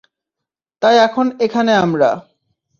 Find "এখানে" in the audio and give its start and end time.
1.39-1.71